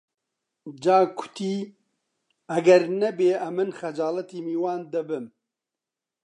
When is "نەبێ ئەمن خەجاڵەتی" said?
3.01-4.39